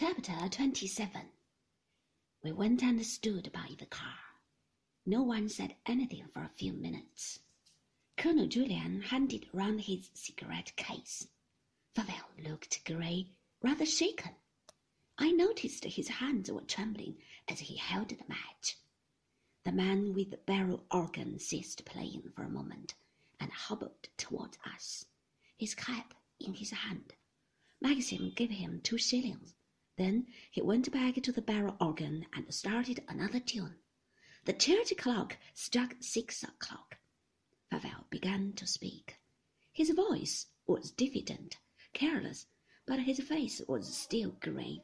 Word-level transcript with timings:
Chapter 0.00 0.48
27 0.48 1.22
We 2.44 2.52
went 2.52 2.84
and 2.84 3.04
stood 3.04 3.50
by 3.50 3.74
the 3.80 3.86
car. 3.86 4.14
No 5.04 5.24
one 5.24 5.48
said 5.48 5.74
anything 5.86 6.24
for 6.32 6.44
a 6.44 6.52
few 6.56 6.72
minutes. 6.72 7.40
Colonel 8.16 8.46
Julian 8.46 9.00
handed 9.00 9.48
round 9.52 9.80
his 9.80 10.08
cigarette 10.14 10.76
case. 10.76 11.26
Favell 11.96 12.28
looked 12.38 12.84
grey, 12.84 13.32
rather 13.60 13.84
shaken. 13.84 14.36
I 15.18 15.32
noticed 15.32 15.82
his 15.82 16.06
hands 16.06 16.48
were 16.48 16.60
trembling 16.60 17.16
as 17.48 17.58
he 17.58 17.74
held 17.74 18.10
the 18.10 18.28
match. 18.28 18.76
The 19.64 19.72
man 19.72 20.14
with 20.14 20.30
the 20.30 20.36
barrel 20.36 20.84
organ 20.92 21.40
ceased 21.40 21.84
playing 21.84 22.30
for 22.36 22.44
a 22.44 22.48
moment 22.48 22.94
and 23.40 23.50
hobbled 23.50 24.10
towards 24.16 24.58
us, 24.64 25.06
his 25.56 25.74
cap 25.74 26.14
in 26.38 26.54
his 26.54 26.70
hand. 26.70 27.14
Maxim 27.80 28.30
gave 28.36 28.50
him 28.50 28.80
two 28.80 28.96
shillings 28.96 29.54
then 29.98 30.26
he 30.50 30.62
went 30.62 30.90
back 30.92 31.16
to 31.16 31.32
the 31.32 31.42
barrel 31.42 31.76
organ 31.80 32.24
and 32.32 32.54
started 32.54 33.02
another 33.08 33.40
tune. 33.40 33.74
The 34.44 34.52
church 34.52 34.96
clock 34.96 35.36
struck 35.52 35.96
six 36.00 36.42
o'clock. 36.42 36.96
Favell 37.70 38.08
began 38.08 38.52
to 38.54 38.66
speak. 38.66 39.18
His 39.72 39.90
voice 39.90 40.46
was 40.66 40.90
diffident, 40.92 41.58
careless, 41.92 42.46
but 42.86 43.00
his 43.00 43.20
face 43.20 43.60
was 43.68 43.94
still 43.94 44.30
grave. 44.40 44.80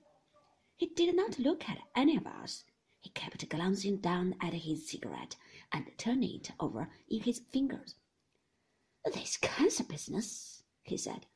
He 0.77 0.87
did 0.87 1.15
not 1.16 1.38
look 1.38 1.69
at 1.69 1.79
any 1.96 2.16
of 2.16 2.27
us. 2.27 2.65
He 3.01 3.10
kept 3.10 3.49
glancing 3.49 3.99
down 3.99 4.35
at 4.41 4.52
his 4.52 4.91
cigarette 4.91 5.37
and 5.73 5.91
turning 5.96 6.37
it 6.37 6.51
over 6.59 6.91
in 7.09 7.21
his 7.21 7.38
fingers. 7.51 7.95
This 9.05 9.37
cancer 9.37 9.85
business, 9.85 10.62
he 10.83 10.96
said. 10.96 11.27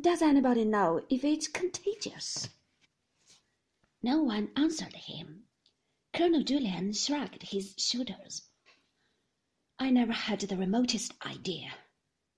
Does 0.00 0.22
anybody 0.22 0.64
know 0.64 1.00
if 1.08 1.24
it's 1.24 1.48
contagious? 1.48 2.48
No 4.04 4.22
one 4.22 4.50
answered 4.54 4.94
him. 4.94 5.44
Colonel 6.12 6.42
Julian 6.42 6.92
shrugged 6.92 7.42
his 7.42 7.74
shoulders. 7.78 8.50
I 9.78 9.88
never 9.90 10.12
had 10.12 10.40
the 10.40 10.58
remotest 10.58 11.14
idea, 11.24 11.72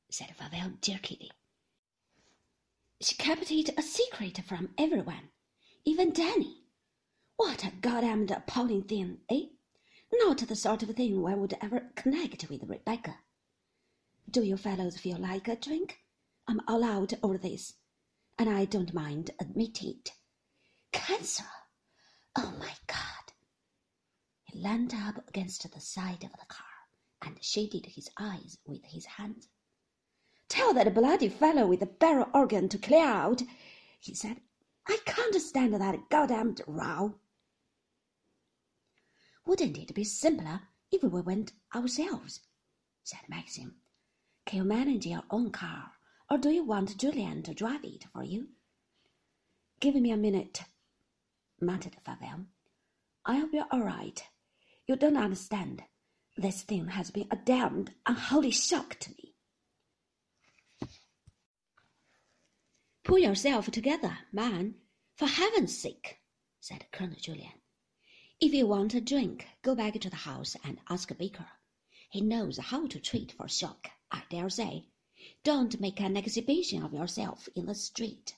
said 0.09 0.29
Favell 0.29 0.81
jerkily. 0.81 1.29
She 3.01 3.17
kept 3.17 3.51
it 3.51 3.77
a 3.77 3.83
secret 3.83 4.39
from 4.45 4.75
everyone, 4.79 5.31
even 5.85 6.13
Danny. 6.13 6.63
What 7.35 7.65
a 7.65 7.73
goddamned 7.73 8.31
appalling 8.31 8.85
thing, 8.85 9.23
eh? 9.29 9.47
Not 10.13 10.39
the 10.47 10.55
sort 10.55 10.85
of 10.85 10.91
thing 10.91 11.21
one 11.21 11.41
would 11.41 11.59
ever 11.61 11.91
connect 11.97 12.49
with 12.49 12.63
Rebecca. 12.63 13.19
Do 14.31 14.45
you 14.45 14.57
fellows 14.57 14.99
feel 14.99 15.19
like 15.19 15.49
a 15.49 15.57
drink? 15.57 15.99
I'm 16.47 16.61
all 16.69 16.85
out 16.85 17.13
over 17.25 17.39
this, 17.39 17.75
and 18.39 18.49
I 18.49 18.67
don't 18.67 18.95
mind 18.95 19.33
admitting 19.41 19.97
it. 19.97 20.13
Cancer! 20.93 21.45
Oh 22.39 22.53
my 22.59 22.75
God! 22.87 23.33
He 24.45 24.59
leaned 24.59 24.93
up 24.95 25.27
against 25.29 25.71
the 25.73 25.81
side 25.81 26.23
of 26.23 26.33
the 26.33 26.47
car 26.49 26.67
and 27.23 27.43
shaded 27.43 27.87
his 27.87 28.11
eyes 28.19 28.59
with 28.67 28.85
his 28.85 29.07
hand. 29.07 29.47
Tell 30.49 30.75
that 30.75 30.93
bloody 30.93 31.31
fellow 31.31 31.67
with 31.67 31.81
the 31.81 31.87
barrel 31.87 32.29
organ 32.35 32.69
to 32.69 32.79
clear 32.79 33.07
out, 33.07 33.43
he 33.99 34.15
said. 34.15 34.43
I 34.87 34.99
can't 35.07 35.35
stand 35.37 35.73
that 35.75 36.11
goddamned 36.11 36.61
row. 36.67 37.19
Wouldn't 39.47 39.79
it 39.79 39.95
be 39.95 40.05
simpler 40.05 40.61
if 40.91 41.03
we 41.03 41.21
went 41.21 41.53
ourselves? 41.75 42.41
said 43.03 43.29
Maxim. 43.29 43.77
Can 44.45 44.59
you 44.59 44.65
manage 44.65 45.07
your 45.07 45.25
own 45.31 45.51
car, 45.51 45.93
or 46.31 46.39
do 46.39 46.51
you 46.51 46.65
want 46.65 46.99
Julian 46.99 47.43
to 47.45 47.55
drive 47.55 47.85
it 47.85 48.05
for 48.13 48.23
you? 48.23 48.49
Give 49.81 49.95
me 49.95 50.11
a 50.11 50.17
minute, 50.17 50.65
muttered 51.61 51.97
Favell. 52.07 52.47
I'll 53.25 53.49
be 53.49 53.61
all 53.71 53.81
right. 53.81 54.23
You 54.87 54.97
don't 54.97 55.17
understand. 55.17 55.83
This 56.37 56.63
thing 56.63 56.89
has 56.89 57.11
been 57.11 57.29
a 57.31 57.37
damned 57.37 57.93
unholy 58.07 58.51
shock 58.51 58.99
to 59.01 59.11
me. 59.11 59.35
Pull 63.05 63.19
yourself 63.19 63.71
together, 63.71 64.19
man, 64.33 64.75
for 65.15 65.27
heaven's 65.27 65.77
sake, 65.79 66.19
said 66.61 66.87
Colonel 66.93 67.17
Julian. 67.21 67.53
If 68.41 68.53
you 68.53 68.67
want 68.67 68.95
a 68.95 69.01
drink, 69.01 69.47
go 69.63 69.75
back 69.75 69.99
to 70.01 70.11
the 70.11 70.17
house 70.17 70.57
and 70.63 70.79
ask 70.91 71.17
Baker. 71.17 71.47
He 72.11 72.21
knows 72.21 72.59
how 72.59 72.87
to 72.87 73.01
treat 73.01 73.33
for 73.33 73.49
shock, 73.49 73.89
I 74.11 74.23
dare 74.29 74.51
say. 74.51 74.89
Don't 75.43 75.81
make 75.81 76.01
an 76.01 76.17
exhibition 76.17 76.83
of 76.83 76.93
yourself 76.93 77.49
in 77.55 77.67
the 77.67 77.75
street. 77.75 78.35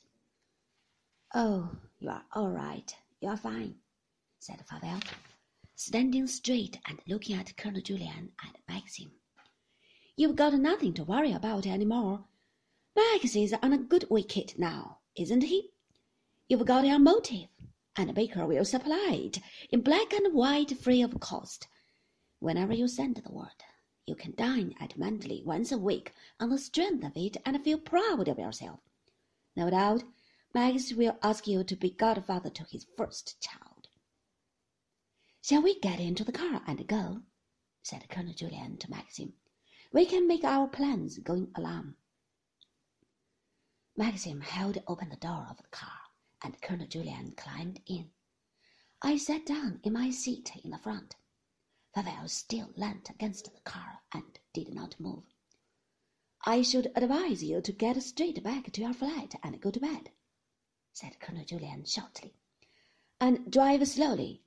Oh, 1.35 1.71
you 1.99 2.11
are 2.11 2.25
all 2.33 2.50
right, 2.50 2.95
you 3.21 3.29
are 3.29 3.37
fine, 3.37 3.75
said 4.39 4.65
Favell, 4.67 5.03
standing 5.75 6.27
straight 6.27 6.79
and 6.87 7.01
looking 7.06 7.37
at 7.37 7.56
Colonel 7.56 7.81
Julian 7.81 8.33
and 8.45 8.59
Maxim. 8.69 9.11
You've 10.17 10.37
got 10.37 10.55
nothing 10.55 10.95
to 10.95 11.05
worry 11.05 11.33
about 11.33 11.67
any 11.67 11.84
more. 11.84 12.25
Max 12.97 13.34
is 13.37 13.55
on 13.62 13.73
a 13.73 13.79
good 13.79 14.05
wicket 14.11 14.59
now, 14.59 14.99
isn't 15.17 15.43
he? 15.43 15.71
You've 16.49 16.65
got 16.65 16.87
your 16.87 16.99
motive, 16.99 17.49
and 17.97 18.15
Baker 18.15 18.47
will 18.47 18.65
supply 18.65 19.11
it 19.12 19.39
in 19.71 19.81
black 19.81 20.12
and 20.12 20.33
white 20.35 20.79
free 20.79 21.03
of 21.03 21.19
cost. 21.21 21.69
Whenever 22.41 22.73
you 22.73 22.87
send 22.87 23.17
the 23.17 23.33
word, 23.33 23.65
you 24.06 24.15
can 24.15 24.35
dine 24.37 24.75
at 24.81 24.97
Manderley 24.97 25.45
once 25.45 25.73
a 25.73 25.79
week 25.79 26.12
on 26.41 26.50
the 26.50 26.59
strength 26.59 27.05
of 27.05 27.17
it 27.17 27.37
and 27.45 27.62
feel 27.62 27.79
proud 27.79 28.29
of 28.29 28.39
yourself. 28.39 28.81
No 29.56 29.71
doubt 29.71 30.05
Max 30.55 30.93
will 30.95 31.19
ask 31.23 31.47
you 31.47 31.63
to 31.63 31.77
be 31.77 31.91
godfather 31.91 32.49
to 32.51 32.65
his 32.65 32.87
first 32.97 33.41
child. 33.41 33.89
Shall 35.43 35.63
we 35.63 35.79
get 35.79 36.01
into 36.01 36.25
the 36.25 36.33
car 36.33 36.63
and 36.67 36.87
go? 36.87 37.23
said 37.83 38.09
Colonel 38.09 38.33
Julian 38.33 38.79
to 38.79 38.91
Maxim. 38.91 39.35
We 39.93 40.07
can 40.07 40.27
make 40.27 40.45
our 40.45 40.67
plans 40.67 41.19
going 41.19 41.53
along. 41.55 41.97
Maxim 43.97 44.41
held 44.41 44.83
open 44.87 45.11
the 45.11 45.17
door 45.17 45.47
of 45.51 45.59
the 45.59 45.69
car, 45.69 46.01
and 46.43 46.61
Colonel 46.63 46.87
Julian 46.87 47.33
climbed 47.33 47.81
in. 47.87 48.11
I 49.03 49.17
sat 49.17 49.47
down 49.47 49.81
in 49.83 49.93
my 49.93 50.11
seat 50.11 50.53
in 50.65 50.71
the 50.71 50.79
front. 50.79 51.17
Favell 51.95 52.29
still 52.29 52.71
leant 52.77 53.11
against 53.11 53.53
the 53.53 53.61
car 53.61 54.03
and 54.13 54.39
did 54.53 54.73
not 54.75 54.99
move. 54.99 55.25
I 56.45 56.63
should 56.63 56.91
advise 56.95 57.43
you 57.43 57.61
to 57.61 57.73
get 57.73 58.03
straight 58.03 58.43
back 58.43 58.73
to 58.73 58.81
your 58.81 58.95
flat 58.95 59.35
and 59.43 59.61
go 59.61 59.71
to 59.71 59.81
bed, 59.81 60.11
said 61.01 61.21
Colonel 61.21 61.45
Julian 61.45 61.85
shortly, 61.85 62.35
and 63.21 63.49
drive 63.53 63.87
slowly, 63.87 64.43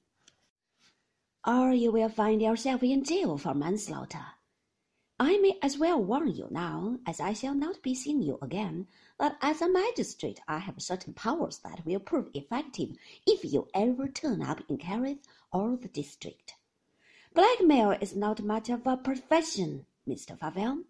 or 1.48 1.72
you 1.72 1.94
will 1.94 2.10
find 2.10 2.42
yourself 2.42 2.84
in 2.84 3.06
jail 3.06 3.38
for 3.38 3.54
manslaughter. 3.54 4.26
I 5.18 5.38
may 5.38 5.58
as 5.62 5.78
well 5.78 6.04
warn 6.04 6.36
you 6.36 6.50
now, 6.52 7.00
as 7.08 7.22
I 7.22 7.32
shall 7.32 7.54
not 7.54 7.82
be 7.82 7.96
seeing 7.96 8.22
you 8.22 8.38
again, 8.42 8.90
that 9.18 9.38
as 9.42 9.62
a 9.62 9.70
magistrate 9.70 10.42
I 10.46 10.58
have 10.58 10.82
certain 10.82 11.14
powers 11.14 11.60
that 11.60 11.86
will 11.86 12.02
prove 12.02 12.30
effective 12.34 12.98
if 13.26 13.46
you 13.46 13.70
ever 13.74 14.10
turn 14.10 14.42
up 14.42 14.60
in 14.68 14.78
Kerrith 14.78 15.24
or 15.54 15.78
the 15.78 15.88
district. 15.88 16.56
Blackmail 17.34 17.92
is 18.02 18.14
not 18.14 18.44
much 18.44 18.68
of 18.68 18.86
a 18.86 18.98
profession, 18.98 19.86
Mr. 20.06 20.38
Favell, 20.38 20.84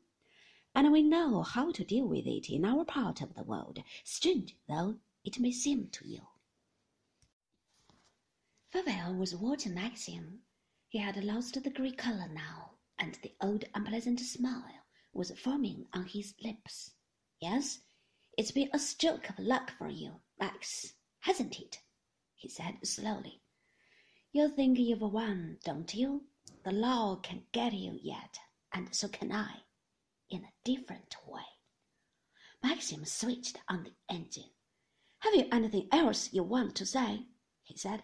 and 0.73 0.91
we 0.91 1.03
know 1.03 1.43
how 1.43 1.71
to 1.71 1.83
deal 1.83 2.07
with 2.07 2.25
it 2.25 2.49
in 2.49 2.65
our 2.65 2.83
part 2.83 3.21
of 3.21 3.35
the 3.35 3.43
world, 3.43 3.83
strange 4.03 4.55
though 4.67 4.95
it 5.23 5.39
may 5.39 5.51
seem 5.51 5.89
to 5.89 6.07
you. 6.07 6.21
Favell 8.73 9.17
was 9.17 9.35
watching 9.35 9.73
Maxim. 9.73 10.41
He 10.87 10.97
had 10.97 11.23
lost 11.23 11.61
the 11.61 11.69
grey 11.69 11.91
colour 11.91 12.27
now, 12.27 12.77
and 12.97 13.15
the 13.21 13.33
old 13.41 13.65
unpleasant 13.73 14.19
smile 14.19 14.85
was 15.13 15.31
forming 15.39 15.87
on 15.93 16.05
his 16.05 16.33
lips. 16.41 16.91
Yes, 17.39 17.79
it's 18.37 18.51
been 18.51 18.69
a 18.73 18.79
stroke 18.79 19.29
of 19.29 19.39
luck 19.39 19.71
for 19.77 19.89
you, 19.89 20.21
Max, 20.39 20.93
hasn't 21.19 21.59
it? 21.59 21.79
he 22.35 22.47
said 22.47 22.85
slowly. 22.87 23.41
You 24.31 24.47
think 24.49 24.79
you've 24.79 25.01
won, 25.01 25.57
don't 25.63 25.93
you? 25.93 26.25
The 26.63 26.71
law 26.71 27.17
can 27.17 27.43
get 27.51 27.73
you 27.73 27.99
yet, 28.01 28.39
and 28.71 28.95
so 28.95 29.09
can 29.09 29.31
I, 29.31 29.63
in 30.29 30.45
a 30.45 30.53
different 30.63 31.15
way. 31.27 31.43
Maxim 32.63 33.03
switched 33.05 33.57
on 33.67 33.83
the 33.83 33.93
engine. 34.09 34.51
Have 35.21 35.35
you 35.35 35.47
anything 35.51 35.87
else 35.91 36.33
you 36.33 36.43
want 36.43 36.75
to 36.75 36.85
say? 36.85 37.27
he 37.63 37.77
said. 37.77 38.03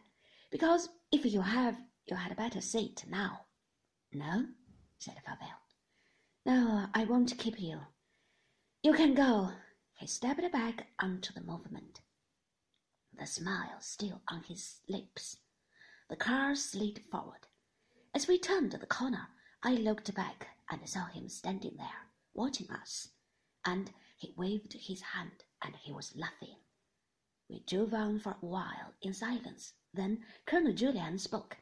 Because 0.51 0.89
if 1.11 1.25
you 1.25 1.41
have, 1.41 1.77
you 2.05 2.15
had 2.15 2.35
better 2.37 2.61
say 2.61 2.83
it 2.83 3.03
now. 3.09 3.45
No, 4.13 4.45
said 4.97 5.15
Favell. 5.27 5.59
No, 6.45 6.87
I 6.93 7.05
won't 7.05 7.37
keep 7.37 7.59
you. 7.59 7.79
You 8.83 8.93
can 8.93 9.13
go. 9.13 9.51
He 9.95 10.07
stepped 10.07 10.51
back 10.51 10.87
onto 10.99 11.33
the 11.33 11.41
movement, 11.41 12.01
the 13.17 13.25
smile 13.25 13.79
still 13.81 14.21
on 14.29 14.43
his 14.43 14.81
lips. 14.87 15.37
The 16.09 16.15
car 16.15 16.55
slid 16.55 17.01
forward. 17.11 17.47
As 18.13 18.27
we 18.27 18.37
turned 18.37 18.71
the 18.71 18.85
corner, 18.85 19.27
I 19.63 19.73
looked 19.73 20.13
back 20.13 20.47
and 20.69 20.87
saw 20.87 21.07
him 21.07 21.29
standing 21.29 21.77
there, 21.77 22.11
watching 22.33 22.69
us, 22.69 23.09
and 23.65 23.91
he 24.17 24.33
waved 24.37 24.73
his 24.73 25.01
hand 25.01 25.43
and 25.63 25.75
he 25.75 25.91
was 25.91 26.15
laughing. 26.15 26.57
We 27.49 27.59
drove 27.61 27.93
on 27.93 28.19
for 28.19 28.31
a 28.31 28.45
while 28.45 28.93
in 29.01 29.13
silence. 29.13 29.73
Then 29.93 30.25
Colonel 30.45 30.73
Julian 30.73 31.17
spoke. 31.17 31.57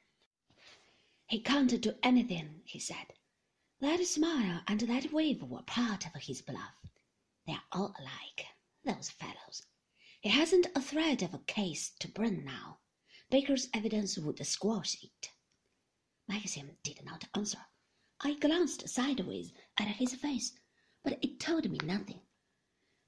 He 1.28 1.40
can't 1.40 1.80
do 1.80 1.94
anything, 2.02 2.62
he 2.66 2.80
said. 2.80 3.14
That 3.82 4.04
smile 4.06 4.64
and 4.68 4.80
that 4.82 5.14
wave 5.14 5.44
were 5.44 5.62
part 5.62 6.08
of 6.08 6.24
his 6.24 6.42
bluff. 6.42 6.76
They 7.46 7.54
are 7.54 7.64
all 7.72 7.96
alike, 8.00 8.48
those 8.84 9.10
fellows. 9.12 9.64
He 10.22 10.30
hasn't 10.30 10.68
a 10.76 10.82
thread 10.82 11.22
of 11.22 11.34
a 11.34 11.40
case 11.40 11.92
to 12.00 12.08
bring 12.08 12.44
now. 12.44 12.80
Baker's 13.30 13.70
evidence 13.74 14.18
would 14.18 14.44
squash 14.46 15.04
it. 15.04 15.32
Maxim 16.28 16.78
did 16.82 17.06
not 17.06 17.26
answer. 17.36 17.66
I 18.22 18.34
glanced 18.34 18.90
sideways 18.90 19.54
at 19.78 19.88
his 19.88 20.16
face, 20.16 20.58
but 21.04 21.24
it 21.24 21.40
told 21.40 21.70
me 21.70 21.78
nothing. 21.84 22.22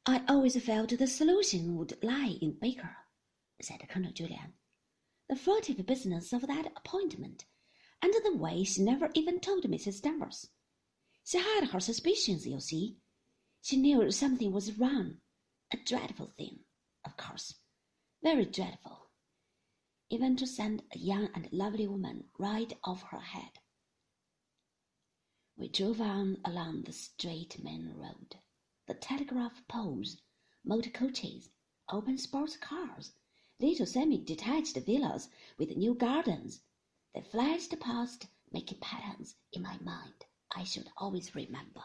I 0.10 0.24
always 0.30 0.56
felt 0.64 0.98
the 0.98 1.06
solution 1.06 1.76
would 1.76 2.02
lie 2.02 2.38
in 2.42 2.54
Baker, 2.54 2.96
said 3.62 3.86
Colonel 3.90 4.14
Julian. 4.14 4.54
The 5.28 5.36
furtive 5.36 5.86
business 5.86 6.32
of 6.32 6.48
that 6.48 6.72
appointment, 6.78 7.44
and 8.02 8.14
the 8.14 8.38
way 8.38 8.64
she 8.64 8.84
never 8.84 9.12
even 9.16 9.42
told 9.42 9.66
Mrs. 9.66 10.02
Danvers. 10.02 10.48
She 11.26 11.40
had 11.40 11.72
her 11.72 11.82
suspicions, 11.82 12.48
you 12.48 12.62
see. 12.62 13.00
She 13.62 13.76
knew 13.76 14.10
something 14.10 14.54
was 14.54 14.78
wrong. 14.78 15.18
A 15.74 15.78
dreadful 15.78 16.32
thing, 16.38 16.60
of 17.04 17.18
course. 17.18 17.56
Very 18.24 18.46
dreadful. 18.46 19.10
Even 20.10 20.38
to 20.38 20.48
send 20.48 20.84
a 20.96 20.98
young 21.00 21.28
and 21.36 21.52
lovely 21.52 21.86
woman 21.86 22.30
right 22.40 22.72
off 22.86 23.04
her 23.12 23.20
head. 23.20 23.60
We 25.58 25.68
drove 25.68 26.00
on 26.00 26.38
along 26.46 26.84
the 26.84 26.94
straight 26.94 27.62
main 27.62 27.94
road. 27.94 28.38
The 28.88 28.94
telegraph 28.94 29.68
poles, 29.68 30.22
motor 30.64 30.90
coaches, 30.90 31.50
open 31.90 32.18
sports 32.18 32.56
cars, 32.56 33.12
little 33.60 33.86
semi-detached 33.86 34.78
villas 34.78 35.28
with 35.58 35.76
new 35.76 35.94
gardens. 35.94 36.62
They 37.14 37.22
flashed 37.22 37.78
past, 37.82 38.28
making 38.50 38.80
patterns 38.80 39.36
in 39.52 39.62
my 39.62 39.78
mind 39.80 40.26
I 40.56 40.64
should 40.64 40.90
always 40.96 41.36
remember. 41.36 41.84